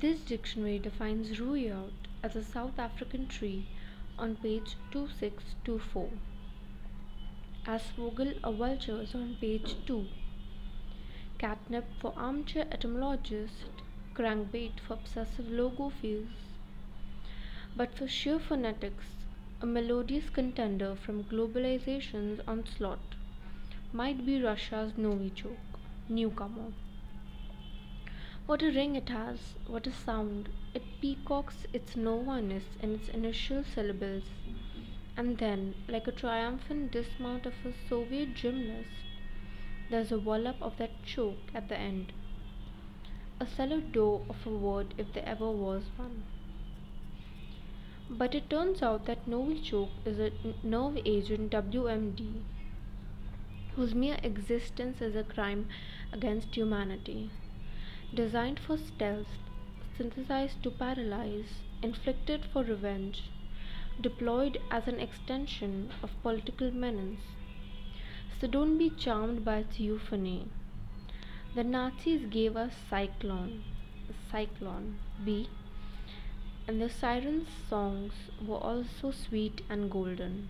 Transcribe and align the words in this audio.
This 0.00 0.20
dictionary 0.20 0.78
defines 0.78 1.38
rooiert 1.38 1.92
as 2.22 2.34
a 2.34 2.42
South 2.42 2.78
African 2.78 3.26
tree 3.26 3.66
on 4.18 4.36
page 4.36 4.76
2624, 4.90 6.08
aasvogel 7.66 8.38
or 8.42 8.54
vultures 8.54 9.14
on 9.14 9.36
page 9.38 9.74
2, 9.84 10.06
catnip 11.36 11.84
for 12.00 12.14
armchair 12.16 12.66
etymologists, 12.72 13.64
crankbait 14.14 14.80
for 14.80 14.94
obsessive 14.94 15.44
logophiles. 15.50 16.40
But 17.76 17.94
for 17.94 18.08
sheer 18.08 18.38
phonetics, 18.38 19.04
a 19.60 19.66
melodious 19.66 20.30
contender 20.30 20.96
from 20.96 21.24
globalization's 21.24 22.40
onslaught 22.48 23.16
might 23.92 24.24
be 24.24 24.42
Russia's 24.42 24.92
Novichok, 24.94 25.58
newcomer. 26.08 26.72
What 28.44 28.60
a 28.60 28.72
ring 28.72 28.96
it 28.96 29.08
has, 29.08 29.54
what 29.68 29.86
a 29.86 29.92
sound! 29.92 30.48
It 30.74 30.82
peacocks 31.00 31.64
its 31.72 31.94
nova-ness 31.96 32.64
in 32.82 32.92
its 32.96 33.08
initial 33.08 33.62
syllables, 33.62 34.24
and 35.16 35.38
then, 35.38 35.76
like 35.86 36.08
a 36.08 36.12
triumphant 36.12 36.90
dismount 36.90 37.46
of 37.46 37.54
a 37.64 37.72
Soviet 37.72 38.34
gymnast, 38.34 39.04
there's 39.90 40.10
a 40.10 40.18
wallop 40.18 40.56
of 40.60 40.76
that 40.78 41.04
choke 41.04 41.52
at 41.54 41.68
the 41.68 41.78
end. 41.78 42.12
A 43.38 43.46
door 43.92 44.22
of 44.28 44.44
a 44.44 44.50
word 44.50 44.92
if 44.98 45.12
there 45.12 45.24
ever 45.24 45.48
was 45.48 45.84
one. 45.96 46.24
But 48.10 48.34
it 48.34 48.50
turns 48.50 48.82
out 48.82 49.06
that 49.06 49.28
Novichok 49.28 49.90
is 50.04 50.18
a 50.18 50.32
nerve 50.64 50.98
agent 51.04 51.52
WMD, 51.52 52.42
whose 53.76 53.94
mere 53.94 54.18
existence 54.24 55.00
is 55.00 55.14
a 55.14 55.22
crime 55.22 55.68
against 56.12 56.56
humanity 56.56 57.30
designed 58.14 58.60
for 58.60 58.76
stealth, 58.76 59.38
synthesized 59.96 60.62
to 60.62 60.70
paralyze, 60.70 61.60
inflicted 61.82 62.44
for 62.44 62.62
revenge, 62.62 63.30
deployed 64.00 64.58
as 64.70 64.86
an 64.86 65.00
extension 65.00 65.90
of 66.02 66.22
political 66.22 66.70
menace. 66.70 67.20
So 68.40 68.46
don't 68.46 68.76
be 68.76 68.90
charmed 68.90 69.44
by 69.44 69.58
its 69.58 69.80
euphony. 69.80 70.48
The 71.54 71.64
Nazis 71.64 72.26
gave 72.26 72.56
us 72.56 72.72
Zyklon, 72.90 73.62
Zyklon 74.30 74.94
B, 75.24 75.48
and 76.66 76.80
the 76.80 76.88
sirens' 76.88 77.48
songs 77.68 78.12
were 78.46 78.56
also 78.56 79.10
sweet 79.10 79.62
and 79.68 79.90
golden. 79.90 80.48